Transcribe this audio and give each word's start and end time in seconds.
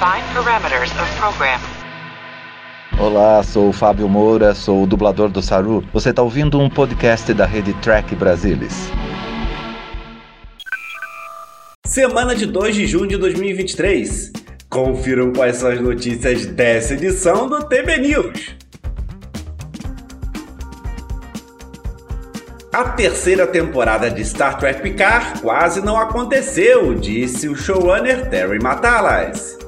Define 0.00 0.24
parameters 0.32 0.90
of 0.92 1.14
program. 1.18 1.60
Olá, 2.98 3.42
sou 3.42 3.68
o 3.68 3.72
Fábio 3.72 4.08
Moura, 4.08 4.54
sou 4.54 4.82
o 4.82 4.86
dublador 4.86 5.28
do 5.28 5.42
Saru. 5.42 5.84
Você 5.92 6.08
está 6.08 6.22
ouvindo 6.22 6.58
um 6.58 6.70
podcast 6.70 7.34
da 7.34 7.44
rede 7.44 7.74
Track 7.82 8.14
Brasilis. 8.14 8.90
Semana 11.86 12.34
de 12.34 12.46
2 12.46 12.74
de 12.74 12.86
junho 12.86 13.08
de 13.08 13.18
2023. 13.18 14.32
Confiram 14.70 15.34
quais 15.34 15.56
são 15.56 15.68
as 15.68 15.78
notícias 15.78 16.46
dessa 16.46 16.94
edição 16.94 17.46
do 17.46 17.62
TB 17.64 17.98
News. 17.98 18.56
A 22.72 22.84
terceira 22.84 23.46
temporada 23.46 24.10
de 24.10 24.24
Star 24.24 24.58
Trek 24.58 24.80
Picard 24.80 25.42
quase 25.42 25.82
não 25.82 25.98
aconteceu, 25.98 26.94
disse 26.94 27.50
o 27.50 27.54
showrunner 27.54 28.30
Terry 28.30 28.62
Matalas. 28.62 29.60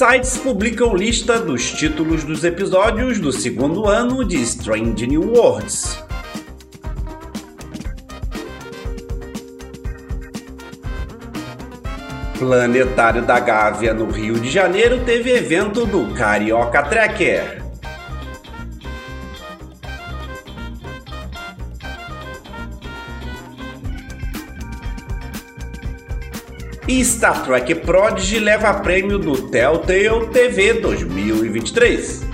Sites 0.00 0.38
publicam 0.38 0.96
lista 0.96 1.38
dos 1.38 1.72
títulos 1.72 2.24
dos 2.24 2.42
episódios 2.42 3.20
do 3.20 3.30
segundo 3.30 3.86
ano 3.86 4.24
de 4.24 4.36
Strange 4.40 5.06
New 5.06 5.34
Worlds. 5.34 6.02
Planetário 12.38 13.26
da 13.26 13.38
Gávea, 13.40 13.92
no 13.92 14.06
Rio 14.06 14.40
de 14.40 14.48
Janeiro, 14.48 15.04
teve 15.04 15.32
evento 15.36 15.84
do 15.84 16.14
Carioca 16.14 16.82
Trekker. 16.82 17.69
E 26.90 27.04
Star 27.04 27.44
Trek 27.44 27.72
Prodigy 27.76 28.40
leva 28.40 28.74
prêmio 28.74 29.16
do 29.16 29.42
Telltale 29.42 30.26
TV 30.32 30.72
2023. 30.74 32.24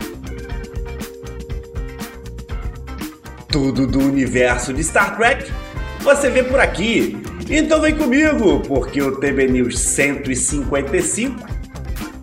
Tudo 3.49 3.87
do 3.87 3.99
universo 3.99 4.73
de 4.73 4.83
Star 4.83 5.15
Trek 5.15 5.53
você 6.01 6.31
vê 6.31 6.43
por 6.43 6.59
aqui 6.59 7.19
então 7.51 7.83
vem 7.83 7.95
comigo, 7.95 8.61
porque 8.61 9.03
o 9.03 9.21
TB 9.21 9.49
News 9.49 9.79
155 9.79 11.47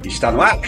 está 0.04 0.31
no 0.31 0.42
ar. 0.42 0.59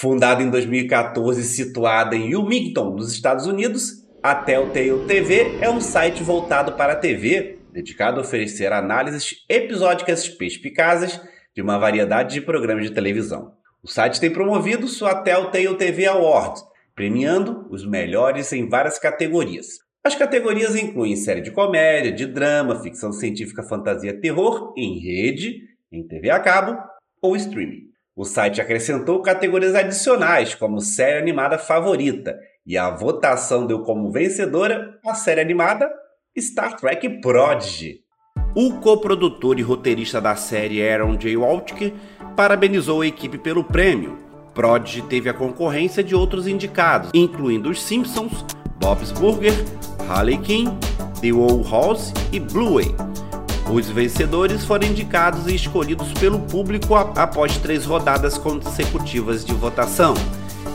Fundada 0.00 0.42
em 0.42 0.48
2014 0.48 1.42
e 1.42 1.44
situada 1.44 2.16
em 2.16 2.34
Wilmington, 2.34 2.94
nos 2.94 3.12
Estados 3.12 3.46
Unidos, 3.46 4.02
a 4.22 4.34
Telltale 4.34 5.04
TV 5.06 5.58
é 5.60 5.68
um 5.68 5.78
site 5.78 6.22
voltado 6.22 6.72
para 6.72 6.94
a 6.94 6.96
TV 6.96 7.58
dedicado 7.70 8.18
a 8.18 8.22
oferecer 8.22 8.72
análises 8.72 9.44
episódicas 9.46 10.26
perspicazes 10.26 11.20
de 11.54 11.60
uma 11.60 11.76
variedade 11.76 12.32
de 12.32 12.40
programas 12.40 12.86
de 12.86 12.94
televisão. 12.94 13.52
O 13.82 13.88
site 13.88 14.18
tem 14.18 14.30
promovido 14.30 14.88
sua 14.88 15.16
Telltale 15.16 15.76
TV 15.76 16.06
Awards, 16.06 16.64
premiando 16.94 17.66
os 17.68 17.86
melhores 17.86 18.50
em 18.54 18.70
várias 18.70 18.98
categorias. 18.98 19.80
As 20.02 20.14
categorias 20.14 20.74
incluem 20.76 21.14
série 21.14 21.42
de 21.42 21.50
comédia, 21.50 22.10
de 22.10 22.24
drama, 22.24 22.80
ficção 22.80 23.12
científica, 23.12 23.62
fantasia, 23.62 24.18
terror, 24.18 24.72
em 24.78 24.98
rede, 24.98 25.60
em 25.92 26.02
TV 26.08 26.30
a 26.30 26.40
cabo 26.40 26.78
ou 27.20 27.36
streaming. 27.36 27.90
O 28.20 28.24
site 28.26 28.60
acrescentou 28.60 29.22
categorias 29.22 29.74
adicionais, 29.74 30.54
como 30.54 30.78
série 30.82 31.18
animada 31.18 31.56
favorita, 31.56 32.38
e 32.66 32.76
a 32.76 32.90
votação 32.90 33.66
deu 33.66 33.80
como 33.80 34.12
vencedora 34.12 34.98
a 35.06 35.14
série 35.14 35.40
animada 35.40 35.90
Star 36.38 36.76
Trek 36.76 37.22
Prodigy. 37.22 38.00
O 38.54 38.74
coprodutor 38.74 39.58
e 39.58 39.62
roteirista 39.62 40.20
da 40.20 40.36
série 40.36 40.86
Aaron 40.86 41.16
J. 41.16 41.34
Waltke 41.34 41.94
parabenizou 42.36 43.00
a 43.00 43.06
equipe 43.06 43.38
pelo 43.38 43.64
prêmio. 43.64 44.18
Prodigy 44.52 45.00
teve 45.00 45.30
a 45.30 45.32
concorrência 45.32 46.04
de 46.04 46.14
outros 46.14 46.46
indicados, 46.46 47.10
incluindo 47.14 47.70
os 47.70 47.82
Simpsons, 47.82 48.44
Bob's 48.78 49.12
Burger, 49.12 49.54
Harley 50.06 50.36
Quinn, 50.36 50.66
The 51.22 51.32
Old 51.32 51.70
House 51.70 52.12
e 52.30 52.38
Bluey. 52.38 52.94
Os 53.72 53.88
vencedores 53.88 54.64
foram 54.64 54.88
indicados 54.88 55.46
e 55.46 55.54
escolhidos 55.54 56.12
pelo 56.14 56.40
público 56.40 56.96
após 56.96 57.56
três 57.58 57.84
rodadas 57.84 58.36
consecutivas 58.36 59.44
de 59.44 59.54
votação. 59.54 60.14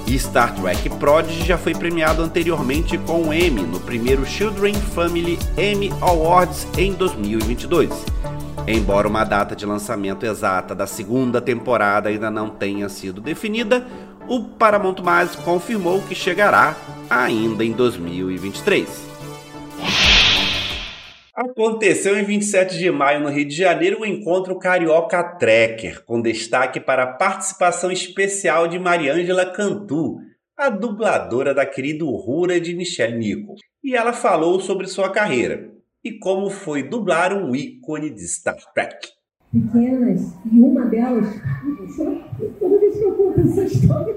Star 0.07 0.55
Trek 0.55 0.89
Prodigy 0.91 1.45
já 1.45 1.57
foi 1.57 1.73
premiado 1.73 2.21
anteriormente 2.21 2.97
com 2.99 3.23
o 3.23 3.33
Emmy 3.33 3.63
no 3.63 3.81
primeiro 3.81 4.25
Children 4.25 4.75
Family 4.75 5.37
Emmy 5.57 5.91
Awards 5.99 6.67
em 6.77 6.93
2022. 6.93 7.89
Embora 8.65 9.07
uma 9.07 9.25
data 9.25 9.55
de 9.55 9.65
lançamento 9.65 10.25
exata 10.25 10.73
da 10.73 10.87
segunda 10.87 11.41
temporada 11.41 12.07
ainda 12.07 12.31
não 12.31 12.49
tenha 12.49 12.87
sido 12.87 13.19
definida, 13.19 13.85
o 14.27 14.41
Paramount 14.43 14.95
confirmou 15.43 16.01
que 16.01 16.15
chegará 16.15 16.75
ainda 17.09 17.65
em 17.65 17.73
2023. 17.73 18.87
Aconteceu 21.57 22.19
em 22.19 22.25
27 22.25 22.77
de 22.77 22.91
maio 22.91 23.21
no 23.21 23.29
Rio 23.29 23.47
de 23.47 23.55
Janeiro 23.55 24.01
o 24.01 24.05
encontro 24.05 24.59
Carioca 24.59 25.23
Trekker, 25.23 26.03
com 26.03 26.21
destaque 26.21 26.81
para 26.81 27.03
a 27.03 27.13
participação 27.13 27.89
especial 27.89 28.67
de 28.67 28.77
Mariângela 28.77 29.45
Cantu, 29.45 30.17
a 30.57 30.67
dubladora 30.67 31.53
da 31.53 31.65
querida 31.65 32.03
Rura 32.03 32.59
de 32.59 32.75
Michelle 32.75 33.17
Nichols. 33.17 33.61
E 33.81 33.95
ela 33.95 34.11
falou 34.11 34.59
sobre 34.59 34.85
sua 34.87 35.09
carreira 35.09 35.71
e 36.03 36.19
como 36.19 36.49
foi 36.49 36.83
dublar 36.83 37.31
um 37.31 37.55
ícone 37.55 38.09
de 38.09 38.27
Star 38.27 38.57
Trek. 38.73 39.07
Pequenas, 39.49 40.33
e 40.51 40.59
uma 40.59 40.83
delas, 40.87 41.39
toda 42.59 42.79
vez 42.79 42.97
que 42.97 43.01
eu 43.01 43.33
essa 43.37 43.63
história. 43.63 44.13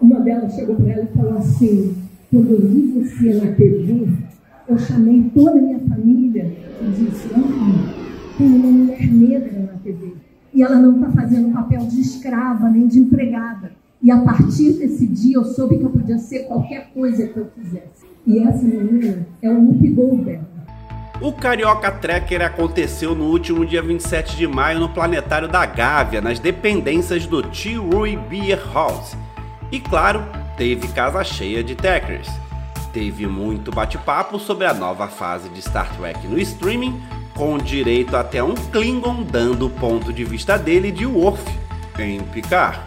Uma 0.00 0.20
delas 0.20 0.54
chegou 0.54 0.76
para 0.76 0.90
ela 0.90 1.04
e 1.04 1.16
falou 1.18 1.36
assim: 1.36 1.94
quando 2.30 2.50
eu 2.50 2.60
vi 2.62 2.92
você 2.92 3.34
na 3.34 3.52
TV, 3.52 4.08
eu 4.68 4.78
chamei 4.78 5.30
toda 5.34 5.58
a 5.58 5.62
minha 5.62 5.78
família 5.80 6.52
e 6.80 6.90
disse: 6.90 7.28
tem 8.38 8.46
uma 8.46 8.70
mulher 8.70 9.06
negra 9.06 9.60
na 9.60 9.78
TV. 9.78 10.14
E 10.52 10.62
ela 10.62 10.76
não 10.76 10.94
está 10.94 11.10
fazendo 11.20 11.52
papel 11.52 11.86
de 11.86 12.00
escrava 12.00 12.68
nem 12.68 12.86
de 12.86 12.98
empregada. 12.98 13.72
E 14.02 14.10
a 14.10 14.18
partir 14.18 14.74
desse 14.74 15.06
dia 15.06 15.36
eu 15.36 15.44
soube 15.44 15.78
que 15.78 15.84
eu 15.84 15.90
podia 15.90 16.18
ser 16.18 16.40
qualquer 16.44 16.90
coisa 16.92 17.26
que 17.26 17.36
eu 17.36 17.46
quisesse. 17.46 18.06
E 18.26 18.38
essa 18.38 18.62
menina 18.62 19.26
é 19.42 19.50
o 19.50 19.60
Whoopi 19.60 19.88
Goldberg. 19.88 20.40
O 21.20 21.32
Carioca 21.32 21.90
Trekker 21.90 22.42
aconteceu 22.42 23.14
no 23.14 23.24
último 23.24 23.64
dia 23.64 23.80
27 23.80 24.36
de 24.36 24.46
maio 24.46 24.80
no 24.80 24.88
Planetário 24.88 25.48
da 25.48 25.64
Gávea, 25.64 26.20
nas 26.20 26.38
dependências 26.38 27.26
do 27.26 27.42
T. 27.42 27.76
Rui 27.76 28.16
Beer 28.28 28.60
House. 28.72 29.16
E 29.70 29.80
claro, 29.80 30.22
teve 30.56 30.88
casa 30.88 31.22
cheia 31.24 31.62
de 31.62 31.74
Trekkers. 31.74 32.43
Teve 32.94 33.26
muito 33.26 33.72
bate-papo 33.72 34.38
sobre 34.38 34.66
a 34.66 34.72
nova 34.72 35.08
fase 35.08 35.48
de 35.48 35.60
Star 35.60 35.92
Trek 35.96 36.28
no 36.28 36.38
streaming, 36.38 37.02
com 37.36 37.58
direito 37.58 38.16
até 38.16 38.40
um 38.40 38.54
Klingon 38.54 39.24
dando 39.24 39.66
o 39.66 39.70
ponto 39.70 40.12
de 40.12 40.24
vista 40.24 40.56
dele 40.56 40.92
de 40.92 41.04
Worf 41.04 41.42
em 41.98 42.22
Picard. 42.22 42.78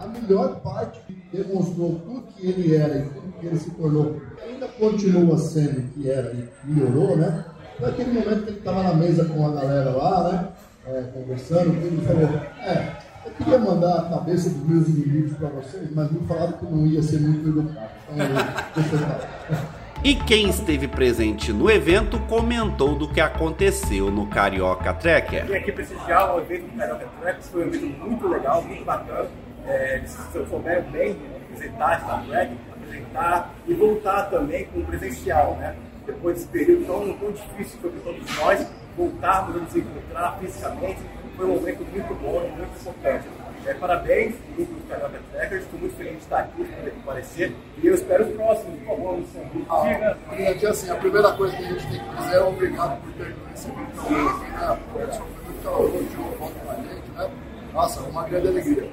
A 0.00 0.06
melhor 0.06 0.58
parte 0.60 1.00
que 1.06 1.36
demonstrou 1.36 2.00
tudo 2.00 2.28
que 2.34 2.46
ele 2.46 2.74
era 2.74 2.96
e 2.96 3.02
tudo 3.10 3.32
que 3.38 3.46
ele 3.46 3.58
se 3.58 3.70
tornou, 3.72 4.22
ainda 4.42 4.66
continua 4.68 5.36
sendo 5.36 5.82
que 5.92 6.10
era 6.10 6.32
e 6.32 6.48
melhorou, 6.64 7.14
né? 7.14 7.44
Naquele 7.78 8.12
momento 8.12 8.44
que 8.44 8.50
ele 8.50 8.58
estava 8.58 8.82
na 8.84 8.94
mesa 8.94 9.26
com 9.26 9.46
a 9.46 9.52
galera 9.52 9.90
lá, 9.90 10.32
né? 10.32 10.48
É, 10.86 11.02
conversando, 11.12 11.76
ele 11.76 12.00
falou: 12.06 12.40
É, 12.62 12.96
eu 13.24 13.32
queria 13.32 13.58
mandar 13.58 13.98
a 13.98 14.08
cabeça 14.08 14.48
dos 14.50 14.66
meus 14.66 14.88
inimigos 14.88 15.36
para 15.36 15.48
vocês, 15.48 15.88
mas 15.94 16.10
me 16.10 16.26
falaram 16.26 16.52
que 16.52 16.64
não 16.64 16.86
ia 16.86 17.02
ser 17.02 17.20
muito 17.20 17.48
educado. 17.48 17.90
Então, 18.12 19.80
e 20.02 20.14
quem 20.14 20.48
esteve 20.48 20.88
presente 20.88 21.52
no 21.52 21.70
evento 21.70 22.18
comentou 22.20 22.94
do 22.94 23.06
que 23.06 23.20
aconteceu 23.20 24.10
no 24.10 24.26
Carioca 24.28 24.94
Trekker. 24.94 25.44
Vim 25.44 25.54
aqui 25.54 25.72
prestigiar 25.72 26.34
o 26.34 26.40
evento 26.40 26.70
do 26.70 26.78
Carioca 26.78 27.06
Trekker, 27.20 27.42
foi 27.42 27.64
um 27.64 27.68
evento 27.68 28.08
muito 28.08 28.28
legal, 28.28 28.62
muito 28.62 28.84
bacana. 28.84 29.28
É, 29.66 29.96
eles 29.98 30.16
souberam 30.48 30.90
bem 30.90 31.18
apresentar 31.52 32.00
Star 32.00 32.24
Trek, 32.26 32.56
apresentar 32.72 33.54
e 33.68 33.74
voltar 33.74 34.22
também 34.30 34.64
com 34.66 34.80
o 34.80 34.84
presencial, 34.86 35.56
né? 35.56 35.76
Depois 36.06 36.36
desse 36.36 36.48
período 36.48 36.86
tão, 36.86 37.12
tão 37.12 37.32
difícil 37.32 37.78
que 37.78 37.82
foi 37.82 37.90
para 37.90 38.00
todos 38.00 38.38
nós, 38.38 38.66
voltarmos 38.96 39.56
a 39.56 39.58
nos 39.58 39.76
encontrar 39.76 40.38
fisicamente 40.40 41.00
foi 41.40 41.48
um 41.48 41.54
momento 41.54 41.78
muito 41.90 42.14
bom 42.22 42.44
e 42.44 42.50
muito 42.50 42.80
importante. 42.80 43.26
É, 43.66 43.74
parabéns, 43.74 44.34
grupo 44.56 44.74
do 44.74 44.88
Carioca 44.88 45.20
Trekkers, 45.32 45.62
estou 45.62 45.80
muito 45.80 45.96
feliz 45.96 46.12
de 46.12 46.18
estar 46.18 46.40
aqui, 46.40 46.64
de 46.64 46.70
poder 46.70 46.90
comparecer, 46.90 47.52
e 47.82 47.86
eu 47.86 47.94
espero 47.94 48.24
os 48.24 48.34
próximos, 48.34 48.78
por 48.80 48.86
favor, 48.88 49.18
Luciano. 49.18 49.66
Ah, 49.68 50.16
assim, 50.70 50.90
a 50.90 50.94
primeira 50.96 51.32
coisa 51.32 51.56
que 51.56 51.64
a 51.64 51.66
gente 51.66 51.86
tem 51.88 52.00
que 52.00 52.16
dizer 52.16 52.34
é 52.34 52.42
obrigado 52.42 53.00
por 53.02 53.12
ter 53.12 53.34
conhecido. 53.34 53.74
Né? 53.74 54.78
Eu 54.96 55.12
sou 55.12 55.28
muito 55.88 56.20
Nossa, 57.72 58.00
uma 58.02 58.24
grande 58.24 58.48
alegria. 58.48 58.90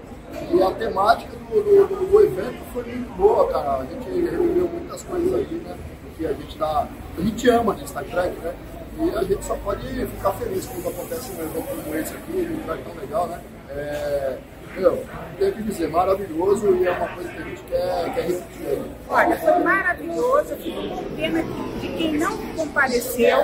E 0.52 0.62
a 0.62 0.72
temática 0.72 1.32
do, 1.50 1.62
do, 1.62 2.06
do, 2.06 2.22
evento 2.22 2.60
foi 2.74 2.84
muito 2.84 3.18
boa, 3.18 3.48
cara. 3.52 3.78
A 3.78 3.86
gente 3.86 4.10
reviveu 4.10 4.68
muitas 4.68 5.04
coisas 5.04 5.34
aí, 5.34 5.62
né? 5.66 5.78
Que 6.18 6.26
a 6.26 6.34
gente 6.34 6.58
dá. 6.58 6.88
A 7.18 7.22
gente 7.22 7.50
ama, 7.50 7.74
né? 7.74 7.88
Star 7.88 8.04
Trek, 8.04 8.36
né? 8.40 8.54
E 9.00 9.16
a 9.16 9.24
gente 9.24 9.46
só 9.46 9.56
pode 9.58 9.88
ficar 9.88 10.32
feliz 10.34 10.66
quando 10.66 10.90
acontece 10.90 11.32
um 11.32 11.36
evento 11.36 11.84
como 11.84 11.96
esse 11.96 12.14
aqui, 12.14 12.32
um 12.32 12.62
lugar 12.62 12.78
tão 12.80 12.94
legal, 12.96 13.28
né? 13.28 13.42
É, 13.70 14.38
meu, 14.76 15.04
tenho 15.38 15.54
que 15.54 15.64
dizer, 15.64 15.90
maravilhoso 15.90 16.76
e 16.76 16.88
é 16.88 16.92
uma 16.92 17.08
coisa 17.10 17.30
que 17.30 17.42
a 17.42 17.46
gente 17.46 17.64
quer, 17.64 18.14
quer 18.14 18.22
repetir 18.22 18.68
aí. 18.68 18.92
Olha, 19.10 19.38
foi 19.38 19.60
maravilhoso, 19.60 20.52
eu 20.52 20.58
fico 20.58 20.90
com 20.90 21.16
pena 21.16 21.44
de 21.80 21.88
quem 21.90 22.18
não 22.18 22.38
compareceu, 22.56 23.38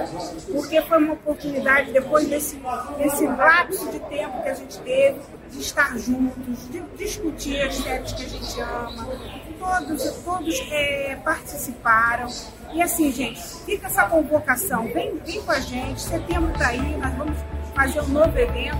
porque 0.51 0.81
foi 0.81 0.97
uma 1.00 1.13
oportunidade, 1.13 1.91
depois 1.91 2.27
desse, 2.27 2.59
desse 2.97 3.25
lapso 3.25 3.91
de 3.91 3.99
tempo 3.99 4.44
que 4.44 4.49
a 4.49 4.53
gente 4.53 4.79
teve, 4.79 5.19
de 5.51 5.59
estar 5.59 5.97
juntos, 5.97 6.69
de 6.69 6.81
discutir 6.97 7.61
as 7.61 7.75
séries 7.75 8.11
que 8.13 8.23
a 8.23 8.29
gente 8.29 8.61
ama. 8.61 9.07
Todos, 9.59 10.03
todos 10.23 10.67
é, 10.71 11.15
participaram. 11.23 12.27
E 12.73 12.81
assim, 12.81 13.11
gente, 13.11 13.39
fica 13.39 13.85
essa 13.85 14.05
convocação, 14.09 14.87
vem, 14.87 15.15
vem 15.19 15.39
com 15.43 15.51
a 15.51 15.59
gente, 15.59 16.01
setembro 16.01 16.51
está 16.53 16.69
aí, 16.69 16.97
nós 16.97 17.13
vamos 17.13 17.37
fazer 17.75 18.01
um 18.01 18.07
novo 18.07 18.35
evento. 18.35 18.77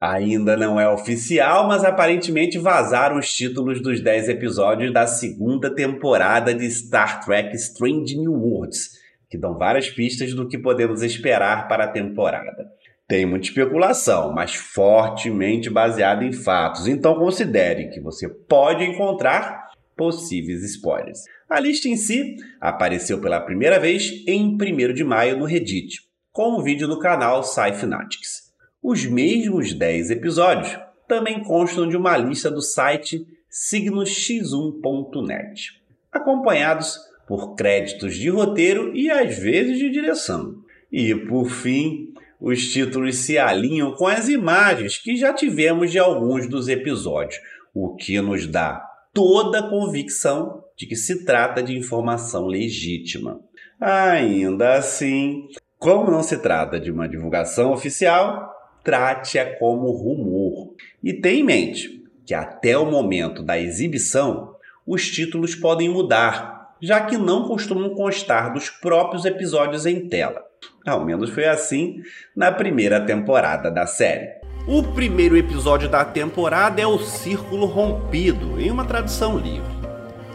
Ainda 0.00 0.56
não 0.56 0.78
é 0.78 0.88
oficial, 0.88 1.66
mas 1.66 1.82
aparentemente 1.82 2.56
vazaram 2.56 3.18
os 3.18 3.34
títulos 3.34 3.82
dos 3.82 4.00
10 4.00 4.28
episódios 4.28 4.92
da 4.92 5.08
segunda 5.08 5.74
temporada 5.74 6.54
de 6.54 6.70
Star 6.70 7.24
Trek 7.24 7.52
Strange 7.56 8.16
New 8.16 8.32
Worlds, 8.32 8.90
que 9.28 9.36
dão 9.36 9.58
várias 9.58 9.90
pistas 9.90 10.32
do 10.34 10.46
que 10.46 10.56
podemos 10.56 11.02
esperar 11.02 11.66
para 11.66 11.84
a 11.84 11.88
temporada. 11.88 12.70
Tem 13.12 13.26
muita 13.26 13.48
especulação, 13.48 14.32
mas 14.32 14.54
fortemente 14.54 15.68
baseada 15.68 16.24
em 16.24 16.32
fatos, 16.32 16.88
então 16.88 17.16
considere 17.16 17.90
que 17.90 18.00
você 18.00 18.26
pode 18.26 18.84
encontrar 18.84 19.70
possíveis 19.94 20.64
spoilers. 20.64 21.18
A 21.46 21.60
lista 21.60 21.88
em 21.88 21.96
si 21.98 22.36
apareceu 22.58 23.20
pela 23.20 23.38
primeira 23.38 23.78
vez 23.78 24.24
em 24.26 24.56
1 24.56 24.94
de 24.94 25.04
maio 25.04 25.36
no 25.36 25.44
Reddit, 25.44 25.98
com 26.32 26.58
um 26.58 26.62
vídeo 26.62 26.88
do 26.88 26.98
canal 26.98 27.42
Sci-Fanatics. 27.42 28.50
Os 28.82 29.04
mesmos 29.04 29.74
10 29.74 30.10
episódios 30.10 30.74
também 31.06 31.42
constam 31.42 31.86
de 31.86 31.98
uma 31.98 32.16
lista 32.16 32.50
do 32.50 32.62
site 32.62 33.26
signox1.net, 33.50 35.82
acompanhados 36.10 36.98
por 37.28 37.54
créditos 37.56 38.16
de 38.16 38.30
roteiro 38.30 38.96
e 38.96 39.10
às 39.10 39.36
vezes 39.36 39.76
de 39.76 39.90
direção. 39.90 40.62
E 40.90 41.14
por 41.14 41.50
fim, 41.50 42.11
os 42.42 42.72
títulos 42.72 43.18
se 43.18 43.38
alinham 43.38 43.92
com 43.92 44.08
as 44.08 44.28
imagens 44.28 44.98
que 44.98 45.16
já 45.16 45.32
tivemos 45.32 45.92
de 45.92 45.98
alguns 46.00 46.48
dos 46.48 46.66
episódios, 46.66 47.40
o 47.72 47.94
que 47.94 48.20
nos 48.20 48.48
dá 48.48 48.84
toda 49.14 49.60
a 49.60 49.70
convicção 49.70 50.64
de 50.76 50.86
que 50.86 50.96
se 50.96 51.24
trata 51.24 51.62
de 51.62 51.78
informação 51.78 52.46
legítima. 52.46 53.40
Ainda 53.80 54.74
assim, 54.74 55.46
como 55.78 56.10
não 56.10 56.20
se 56.20 56.36
trata 56.38 56.80
de 56.80 56.90
uma 56.90 57.08
divulgação 57.08 57.72
oficial, 57.72 58.52
trate-a 58.82 59.56
como 59.58 59.92
rumor. 59.92 60.74
E 61.00 61.12
tenha 61.12 61.38
em 61.38 61.44
mente 61.44 62.02
que 62.26 62.34
até 62.34 62.76
o 62.76 62.90
momento 62.90 63.40
da 63.40 63.56
exibição, 63.56 64.56
os 64.84 65.08
títulos 65.08 65.54
podem 65.54 65.88
mudar, 65.88 66.74
já 66.80 67.06
que 67.06 67.16
não 67.16 67.46
costumam 67.46 67.94
constar 67.94 68.52
dos 68.52 68.68
próprios 68.68 69.24
episódios 69.24 69.86
em 69.86 70.08
tela. 70.08 70.51
Ao 70.86 71.04
menos 71.04 71.30
foi 71.30 71.46
assim 71.46 72.02
na 72.34 72.50
primeira 72.50 73.00
temporada 73.00 73.70
da 73.70 73.86
série. 73.86 74.30
O 74.66 74.82
primeiro 74.82 75.36
episódio 75.36 75.88
da 75.88 76.04
temporada 76.04 76.80
é 76.80 76.86
o 76.86 76.98
Círculo 76.98 77.66
Rompido, 77.66 78.60
em 78.60 78.70
uma 78.70 78.84
tradução 78.84 79.38
livre. 79.38 79.70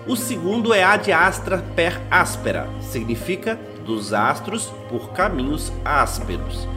O 0.05 0.15
segundo 0.15 0.73
é 0.73 0.83
Ad 0.83 1.11
Astra 1.11 1.57
per 1.75 1.99
Aspera, 2.09 2.67
significa 2.79 3.59
dos 3.85 4.13
astros 4.13 4.71
por 4.89 5.11
caminhos 5.11 5.71
ásperos. 5.83 6.67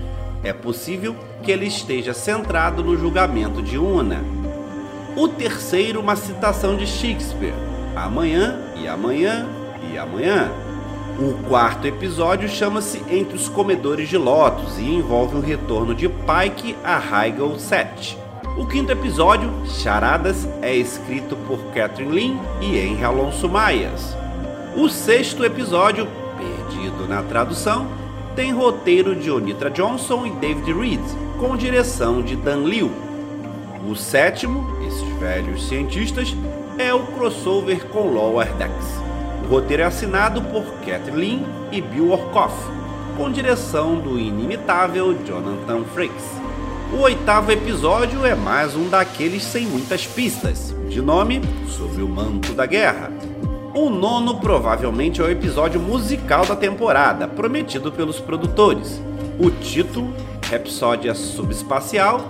É 0.43 0.53
possível 0.53 1.15
que 1.43 1.53
ele 1.53 1.67
esteja 1.67 2.13
centrado 2.13 2.83
no 2.83 2.97
julgamento 2.97 3.63
de 3.63 3.79
Una. 3.79 4.21
O 5.17 5.29
terceiro, 5.29 6.01
uma 6.01 6.17
citação 6.17 6.77
de 6.77 6.87
Shakespeare: 6.87 7.55
Amanhã 7.95 8.59
e 8.77 8.89
amanhã 8.89 9.47
e 9.93 9.99
amanhã. 9.99 10.70
O 11.21 11.35
quarto 11.47 11.87
episódio 11.87 12.49
chama-se 12.49 12.97
Entre 13.11 13.37
os 13.37 13.47
Comedores 13.47 14.09
de 14.09 14.17
Lotus 14.17 14.79
e 14.79 14.85
envolve 14.85 15.37
o 15.37 15.41
retorno 15.41 15.95
de 15.95 16.09
Pike 16.09 16.75
a 16.83 16.99
Heigl 16.99 17.59
7. 17.59 18.17
O 18.57 18.65
quinto 18.65 18.91
episódio, 18.91 19.53
Charadas, 19.67 20.49
é 20.63 20.75
escrito 20.75 21.37
por 21.47 21.59
Catherine 21.75 22.11
Lin 22.11 22.41
e 22.63 22.79
Henry 22.79 23.05
Alonso 23.05 23.51
Maias. 23.51 24.17
O 24.75 24.89
sexto 24.89 25.45
episódio, 25.45 26.09
perdido 26.39 27.07
na 27.07 27.23
tradução, 27.23 27.87
tem 28.35 28.51
roteiro 28.51 29.15
de 29.15 29.31
Onitra 29.31 29.69
Johnson 29.69 30.25
e 30.25 30.31
David 30.31 30.73
Reed, 30.73 31.03
com 31.39 31.55
direção 31.55 32.23
de 32.23 32.35
Dan 32.35 32.63
Liu. 32.65 32.91
O 33.87 33.95
sétimo, 33.95 34.67
esses 34.87 35.07
velhos 35.19 35.69
cientistas, 35.69 36.35
é 36.79 36.95
o 36.95 37.01
crossover 37.09 37.85
com 37.89 38.09
Lower 38.09 38.51
Decks. 38.55 39.10
Roteiro 39.51 39.83
é 39.83 39.87
assinado 39.87 40.41
por 40.43 40.63
Kathleen 40.87 41.45
e 41.73 41.81
Bill 41.81 42.13
Orkoff, 42.13 42.55
com 43.17 43.33
direção 43.33 43.97
do 43.97 44.17
inimitável 44.17 45.13
Jonathan 45.27 45.83
Frakes. 45.93 46.25
O 46.93 47.01
oitavo 47.01 47.51
episódio 47.51 48.25
é 48.25 48.33
mais 48.33 48.77
um 48.77 48.89
daqueles 48.89 49.43
sem 49.43 49.67
muitas 49.67 50.07
pistas, 50.07 50.73
de 50.89 51.03
nome 51.03 51.43
Sobre 51.67 52.01
o 52.01 52.09
Manto 52.09 52.53
da 52.53 52.65
Guerra. 52.65 53.11
O 53.75 53.91
nono 53.91 54.39
provavelmente 54.39 55.21
é 55.21 55.25
o 55.25 55.31
episódio 55.31 55.81
musical 55.81 56.47
da 56.47 56.55
temporada, 56.55 57.27
prometido 57.27 57.91
pelos 57.91 58.21
produtores. 58.21 59.03
O 59.37 59.51
título 59.51 60.15
Rapsódia 60.49 61.13
Subespacial 61.13 62.21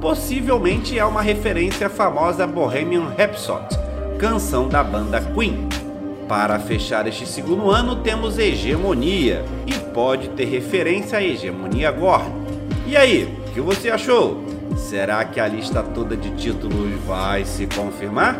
possivelmente 0.00 0.96
é 0.96 1.04
uma 1.04 1.22
referência 1.22 1.88
à 1.88 1.90
famosa 1.90 2.46
Bohemian 2.46 3.08
Rhapsody, 3.18 3.76
canção 4.16 4.68
da 4.68 4.84
banda 4.84 5.20
Queen. 5.20 5.77
Para 6.28 6.58
fechar 6.58 7.06
este 7.06 7.26
segundo 7.26 7.70
ano, 7.70 8.02
temos 8.02 8.38
Hegemonia, 8.38 9.42
e 9.66 9.72
pode 9.94 10.28
ter 10.28 10.44
referência 10.44 11.16
à 11.16 11.24
Hegemonia 11.24 11.90
Gorn. 11.90 12.30
E 12.86 12.98
aí, 12.98 13.24
o 13.24 13.52
que 13.54 13.60
você 13.62 13.88
achou? 13.88 14.44
Será 14.76 15.24
que 15.24 15.40
a 15.40 15.48
lista 15.48 15.82
toda 15.82 16.14
de 16.14 16.30
títulos 16.36 16.92
vai 17.06 17.46
se 17.46 17.66
confirmar? 17.66 18.36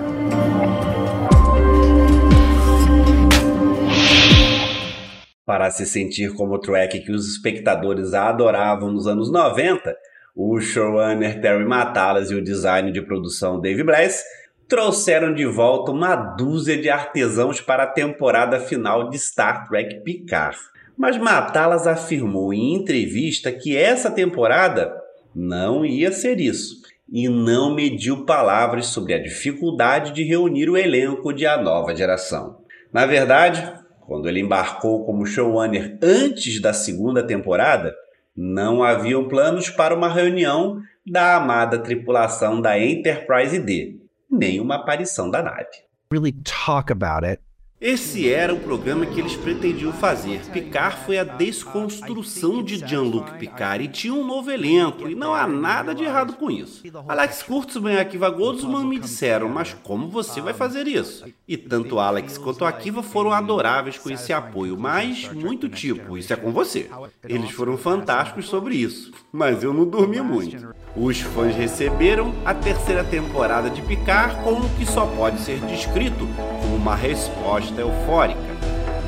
Para 5.47 5.71
se 5.71 5.87
sentir 5.87 6.35
como 6.35 6.57
o 6.57 6.61
track 6.61 7.01
que 7.01 7.11
os 7.11 7.27
espectadores 7.27 8.13
adoravam 8.13 8.93
nos 8.93 9.07
anos 9.07 9.33
90, 9.33 9.97
o 10.37 10.61
showrunner 10.61 11.41
Terry 11.41 11.65
Matalas 11.65 12.31
e 12.31 12.35
o 12.35 12.45
design 12.45 12.93
de 12.93 13.01
produção 13.01 13.59
Dave 13.59 13.83
Bless 13.83 14.23
trouxeram 14.69 15.33
de 15.33 15.47
volta 15.47 15.91
uma 15.91 16.15
dúzia 16.15 16.77
de 16.77 16.91
artesãos 16.91 17.59
para 17.61 17.85
a 17.85 17.91
temporada 17.91 18.61
final 18.61 19.09
de 19.09 19.19
Star 19.19 19.67
Trek 19.67 20.01
Picard. 20.05 20.59
Mas 20.97 21.17
Matalas 21.17 21.87
afirmou 21.87 22.53
em 22.53 22.75
entrevista 22.75 23.51
que 23.51 23.75
essa 23.75 24.11
temporada 24.11 24.95
não 25.35 25.87
ia 25.87 26.13
ser 26.13 26.39
isso 26.39 26.83
e 27.11 27.29
não 27.29 27.75
mediu 27.75 28.27
palavras 28.27 28.87
sobre 28.87 29.15
a 29.15 29.23
dificuldade 29.23 30.13
de 30.13 30.23
reunir 30.23 30.69
o 30.69 30.77
elenco 30.77 31.33
de 31.33 31.47
A 31.47 31.57
Nova 31.57 31.97
Geração. 31.97 32.59
Na 32.93 33.07
verdade, 33.07 33.73
quando 34.07 34.29
ele 34.29 34.41
embarcou 34.41 35.07
como 35.07 35.25
showrunner 35.25 35.97
antes 36.03 36.61
da 36.61 36.75
segunda 36.75 37.23
temporada, 37.23 37.95
não 38.37 38.83
haviam 38.83 39.27
planos 39.29 39.71
para 39.71 39.95
uma 39.95 40.13
reunião 40.13 40.81
da 41.07 41.37
amada 41.37 41.79
tripulação 41.79 42.61
da 42.61 42.79
Enterprise 42.79 43.59
D, 43.59 44.08
nem 44.31 44.61
uma 44.61 44.77
aparição 44.77 45.31
da 45.31 45.43
nave. 45.43 45.67
Really 46.11 46.33
talk 46.33 46.91
about 46.91 47.25
it 47.25 47.41
esse 47.81 48.29
era 48.29 48.53
o 48.53 48.59
programa 48.59 49.07
que 49.07 49.21
eles 49.21 49.37
pretendiam 49.37 49.93
fazer. 49.93 50.41
Picard 50.53 50.97
foi 51.07 51.17
a 51.17 51.23
desconstrução 51.23 52.61
de 52.61 52.77
Jean-Luc 52.77 53.39
Picard 53.39 53.85
e 53.85 53.89
tinha 53.89 54.13
um 54.13 54.27
novo 54.27 54.51
elenco, 54.51 55.09
e 55.09 55.15
não 55.15 55.33
há 55.33 55.47
nada 55.47 55.95
de 55.95 56.03
errado 56.03 56.33
com 56.33 56.51
isso. 56.51 56.83
Alex 57.07 57.45
Kurtzman 57.45 57.95
e 57.95 58.01
Akiva 58.01 58.31
Goldsman 58.31 58.85
me 58.85 58.99
disseram, 58.99 59.49
mas 59.49 59.75
como 59.75 60.09
você 60.09 60.41
vai 60.41 60.53
fazer 60.53 60.89
isso? 60.89 61.25
E 61.47 61.57
tanto 61.57 62.01
Alex 62.01 62.37
quanto 62.37 62.65
Akiva 62.65 63.01
foram 63.01 63.33
adoráveis 63.33 63.97
com 63.97 64.11
esse 64.11 64.33
apoio, 64.33 64.77
mas 64.77 65.33
muito 65.33 65.69
tipo, 65.69 66.19
isso 66.19 66.33
é 66.33 66.37
com 66.37 66.51
você. 66.51 66.91
Eles 67.29 67.53
foram 67.53 67.79
fantásticos 67.79 68.49
sobre 68.49 68.75
isso, 68.75 69.13
mas 69.31 69.63
eu 69.63 69.73
não 69.73 69.87
dormi 69.87 70.21
muito. 70.21 70.75
Os 70.97 71.21
fãs 71.21 71.55
receberam 71.55 72.35
a 72.45 72.53
terceira 72.55 73.05
temporada 73.05 73.71
de 73.71 73.83
Picard 73.83 74.37
com 74.43 74.55
o 74.55 74.69
que 74.77 74.87
só 74.87 75.07
pode 75.07 75.39
ser 75.41 75.61
descrito 75.61 76.27
como 76.61 76.77
uma 76.77 76.95
resposta 76.95 77.81
eufórica. 77.81 78.41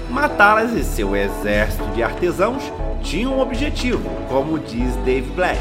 Matá-las 0.08 0.72
e 0.72 0.84
seu 0.84 1.16
exército 1.16 1.84
de 1.92 2.02
artesãos 2.02 2.62
tinham 3.02 3.34
um 3.34 3.40
objetivo, 3.40 4.08
como 4.28 4.58
diz 4.58 4.94
Dave 5.04 5.30
Blass. 5.30 5.58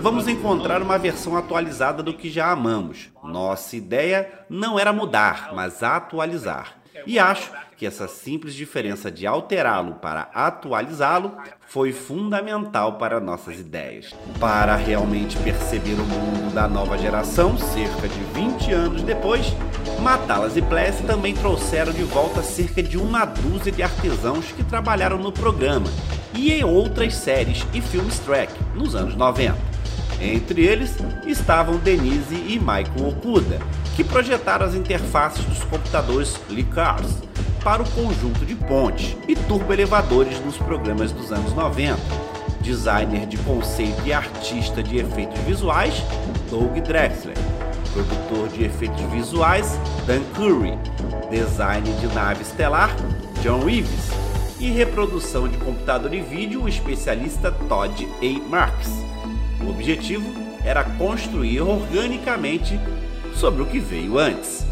Vamos 0.00 0.28
encontrar 0.28 0.80
uma 0.80 0.98
versão 0.98 1.36
atualizada 1.36 2.02
do 2.02 2.14
que 2.14 2.30
já 2.30 2.50
amamos. 2.50 3.10
Nossa 3.22 3.76
ideia 3.76 4.30
não 4.48 4.78
era 4.78 4.92
mudar, 4.92 5.50
mas 5.54 5.82
atualizar. 5.82 6.76
E 7.06 7.18
acho 7.18 7.50
que 7.76 7.84
essa 7.84 8.08
simples 8.08 8.54
diferença 8.54 9.10
de 9.10 9.26
alterá-lo 9.26 9.94
para 9.94 10.30
atualizá-lo 10.34 11.36
foi 11.68 11.92
fundamental 11.92 12.94
para 12.94 13.20
nossas 13.20 13.58
ideias. 13.58 14.14
Para 14.40 14.76
realmente 14.76 15.36
perceber 15.38 15.94
o 15.94 16.04
mundo 16.04 16.54
da 16.54 16.66
nova 16.66 16.96
geração, 16.96 17.58
cerca 17.58 18.08
de 18.08 18.20
20 18.32 18.72
anos 18.72 19.02
depois, 19.02 19.52
Matalas 20.00 20.56
e 20.56 20.62
Pless 20.62 21.02
também 21.06 21.34
trouxeram 21.34 21.92
de 21.92 22.02
volta 22.04 22.42
cerca 22.42 22.82
de 22.82 22.96
uma 22.96 23.24
dúzia 23.24 23.72
de 23.72 23.82
artesãos 23.82 24.46
que 24.52 24.64
trabalharam 24.64 25.18
no 25.18 25.32
programa 25.32 25.86
e 26.34 26.52
em 26.52 26.64
outras 26.64 27.14
séries 27.14 27.66
e 27.74 27.80
filmes 27.80 28.18
Trek 28.20 28.52
nos 28.74 28.94
anos 28.94 29.14
90. 29.14 29.76
Entre 30.20 30.64
eles 30.64 30.96
estavam 31.26 31.76
Denise 31.76 32.34
e 32.34 32.58
Michael 32.58 33.08
Okuda, 33.08 33.58
que 33.94 34.02
projetaram 34.02 34.64
as 34.64 34.74
interfaces 34.74 35.44
dos 35.44 35.62
computadores 35.64 36.40
LICARS 36.48 37.25
para 37.66 37.82
o 37.82 37.90
conjunto 37.90 38.46
de 38.46 38.54
pontes 38.54 39.16
e 39.26 39.34
turboelevadores 39.34 40.38
nos 40.44 40.56
programas 40.56 41.10
dos 41.10 41.32
anos 41.32 41.52
90. 41.52 41.98
Designer 42.60 43.26
de 43.26 43.36
conceito 43.38 44.00
e 44.06 44.12
artista 44.12 44.80
de 44.80 44.98
efeitos 44.98 45.40
visuais, 45.40 45.94
Doug 46.48 46.78
Drexler. 46.78 47.36
Produtor 47.92 48.48
de 48.50 48.66
efeitos 48.66 49.02
visuais, 49.06 49.80
Dan 50.06 50.20
Curry. 50.36 50.78
Design 51.28 51.92
de 51.94 52.06
nave 52.14 52.42
estelar, 52.42 52.94
John 53.42 53.64
Reeves. 53.64 54.12
E 54.60 54.70
reprodução 54.70 55.48
de 55.48 55.56
computador 55.56 56.14
e 56.14 56.20
vídeo, 56.20 56.62
o 56.62 56.68
especialista 56.68 57.50
Todd 57.50 58.06
A. 58.22 58.48
Marks. 58.48 58.92
O 59.60 59.70
objetivo 59.70 60.32
era 60.64 60.84
construir 60.84 61.62
organicamente 61.62 62.78
sobre 63.34 63.62
o 63.62 63.66
que 63.66 63.80
veio 63.80 64.20
antes. 64.20 64.65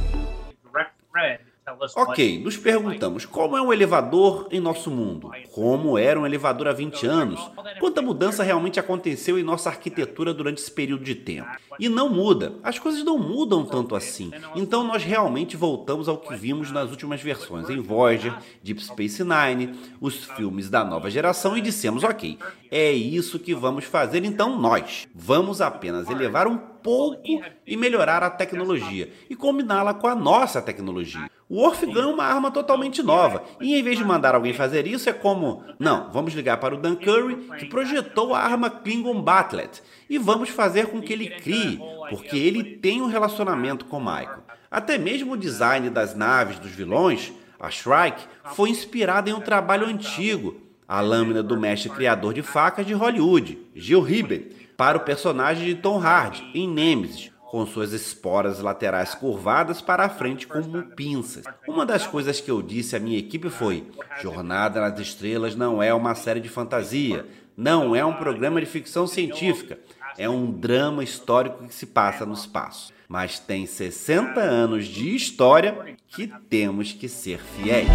Ok, 1.97 2.43
nos 2.43 2.57
perguntamos 2.57 3.27
como 3.27 3.57
é 3.57 3.63
um 3.63 3.73
elevador 3.73 4.49
em 4.51 4.61
nosso 4.61 4.91
mundo? 4.91 5.31
Como 5.53 5.99
era 5.99 6.19
um 6.19 6.27
elevador 6.27 6.69
há 6.69 6.73
20 6.73 7.07
anos? 7.07 7.51
Quanta 7.81 8.01
mudança 8.01 8.43
realmente 8.43 8.81
aconteceu 8.81 9.39
em 9.39 9.43
nossa 9.43 9.69
arquitetura 9.69 10.33
durante 10.33 10.59
esse 10.59 10.71
período 10.71 11.05
de 11.05 11.15
tempo? 11.15 11.49
E 11.79 11.89
não 11.89 12.09
muda, 12.09 12.55
as 12.63 12.79
coisas 12.79 13.05
não 13.05 13.19
mudam 13.19 13.65
tanto 13.65 13.97
assim. 13.97 14.31
Então 14.55 14.85
nós 14.85 15.03
realmente 15.03 15.57
voltamos 15.57 16.09
ao 16.09 16.19
que 16.19 16.35
vimos 16.35 16.71
nas 16.71 16.91
últimas 16.91 17.21
versões 17.21 17.69
em 17.69 17.81
Voyager, 17.81 18.35
Deep 18.63 18.83
Space 18.83 19.23
Nine, 19.23 19.75
os 20.01 20.25
filmes 20.25 20.71
da 20.71 20.85
nova 20.85 21.11
geração 21.11 21.57
e 21.57 21.61
dissemos: 21.61 22.05
ok, 22.05 22.39
é 22.71 22.93
isso 22.93 23.39
que 23.39 23.55
vamos 23.55 23.85
fazer 23.85 24.25
então 24.25 24.59
nós. 24.59 25.07
Vamos 25.15 25.61
apenas 25.61 26.09
elevar 26.09 26.47
um 26.47 26.74
pouco 26.85 27.43
e 27.67 27.77
melhorar 27.79 28.23
a 28.23 28.29
tecnologia 28.29 29.11
e 29.31 29.35
combiná-la 29.35 29.95
com 29.95 30.07
a 30.07 30.15
nossa 30.15 30.61
tecnologia. 30.61 31.31
O 31.49 31.57
Worf 31.57 31.87
ganha 31.87 32.09
uma 32.09 32.25
arma 32.25 32.51
totalmente 32.51 33.03
nova. 33.03 33.43
E 33.61 33.75
em 33.75 33.83
vez 33.83 33.97
de 33.97 34.05
mandar 34.05 34.35
alguém 34.35 34.53
fazer 34.53 34.87
isso, 34.87 35.09
é 35.09 35.13
como: 35.13 35.65
não, 35.79 36.13
vamos 36.13 36.35
ligar 36.35 36.59
para 36.59 36.75
o 36.75 36.79
Dan 36.79 36.95
Curry, 36.97 37.37
que 37.59 37.67
projetou 37.67 38.35
a 38.35 38.41
arma 38.41 38.69
Klingon 38.69 39.23
Batlet, 39.23 39.83
e 40.09 40.19
vamos 40.19 40.51
fazer 40.51 40.89
com 40.89 41.01
que 41.01 41.13
ele 41.13 41.31
crie, 41.31 41.81
porque 42.11 42.37
ele 42.37 42.77
tem 42.77 43.01
um 43.01 43.07
relacionamento 43.07 43.87
com 43.87 43.99
Michael. 43.99 44.45
Até 44.71 44.99
mesmo 44.99 45.33
o 45.33 45.39
design 45.39 45.89
das 45.89 46.15
naves 46.15 46.59
dos 46.59 46.73
vilões, 46.73 47.33
a 47.59 47.71
Shrike, 47.71 48.27
foi 48.55 48.69
inspirada 48.69 49.31
em 49.31 49.33
um 49.33 49.41
trabalho 49.41 49.87
antigo, 49.87 50.61
a 50.89 51.01
lâmina 51.01 51.43
do 51.43 51.59
mestre 51.59 51.91
criador 51.91 52.35
de 52.35 52.43
facas 52.43 52.87
de 52.87 52.93
Hollywood, 52.93 53.59
Gil 53.75 54.01
Riben, 54.01 54.49
para 54.77 54.99
o 54.99 55.01
personagem 55.01 55.67
de 55.67 55.75
Tom 55.77 55.99
Hardy 55.99 56.45
em 56.55 56.69
Nemesis, 56.69 57.31
com 57.55 57.65
suas 57.65 57.93
esporas 57.93 58.61
laterais 58.61 59.15
curvadas 59.15 59.81
para 59.81 60.05
a 60.05 60.09
frente 60.09 60.47
como 60.47 60.83
pinças. 60.97 61.45
Uma 61.69 61.87
das 61.87 62.07
coisas 62.07 62.41
que 62.41 62.51
eu 62.51 62.61
disse 62.61 62.97
à 62.97 62.99
minha 62.99 63.19
equipe 63.19 63.49
foi: 63.49 63.87
Jornada 64.21 64.81
nas 64.81 64.99
Estrelas 64.99 65.55
não 65.55 65.83
é 65.83 65.95
uma 65.95 66.15
série 66.17 66.41
de 66.41 66.49
fantasia, 66.49 67.25
não 67.57 67.95
é 67.95 68.05
um 68.05 68.15
programa 68.15 68.59
de 68.61 68.67
ficção 68.67 69.07
científica, 69.07 69.79
é 70.19 70.29
um 70.29 70.51
drama 70.51 71.05
histórico 71.05 71.65
que 71.65 71.75
se 71.75 71.87
passa 71.87 72.27
no 72.27 72.35
espaço. 72.35 72.93
Mas 73.09 73.39
tem 73.39 73.67
60 73.67 74.41
anos 74.41 74.87
de 74.87 75.15
história 75.15 75.97
que 76.09 76.27
temos 76.49 76.93
que 76.93 77.09
ser 77.09 77.39
fiéis. 77.39 77.89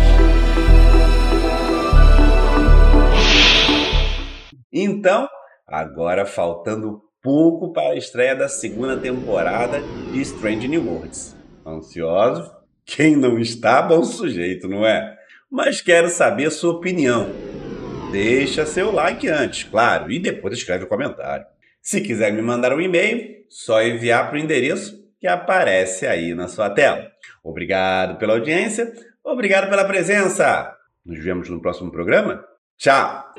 Então, 4.72 5.28
agora 5.68 6.26
faltando 6.26 7.02
pouco 7.22 7.74
para 7.74 7.94
a 7.94 7.96
estreia 7.96 8.36
da 8.36 8.48
segunda 8.48 8.98
temporada 8.98 9.82
de 10.12 10.22
Strange 10.22 10.68
New 10.68 10.86
Worlds. 10.86 11.36
Ansioso? 11.66 12.52
Quem 12.86 13.16
não 13.16 13.38
está, 13.38 13.82
bom 13.82 14.04
sujeito, 14.04 14.68
não 14.68 14.86
é? 14.86 15.18
Mas 15.52 15.82
quero 15.82 16.10
saber 16.10 16.52
sua 16.52 16.74
opinião. 16.74 17.30
Deixa 18.12 18.66
seu 18.66 18.92
like 18.92 19.28
antes, 19.28 19.64
claro, 19.64 20.12
e 20.12 20.20
depois 20.20 20.58
escreve 20.58 20.84
o 20.84 20.88
um 20.88 20.90
comentário. 20.90 21.46
Se 21.82 22.02
quiser 22.02 22.34
me 22.34 22.42
mandar 22.42 22.74
um 22.74 22.82
e-mail, 22.82 23.44
só 23.48 23.82
enviar 23.84 24.30
para 24.30 24.38
o 24.38 24.42
endereço 24.42 25.00
que 25.20 25.28
aparece 25.28 26.08
aí 26.08 26.34
na 26.34 26.48
sua 26.48 26.70
tela. 26.70 27.12
Obrigado 27.44 28.18
pela 28.18 28.34
audiência, 28.34 28.92
obrigado 29.24 29.70
pela 29.70 29.86
presença. 29.86 30.76
Nos 31.06 31.24
vemos 31.24 31.50
no 31.50 31.62
próximo 31.62 31.92
programa. 31.92 32.44
Tchau! 32.78 33.34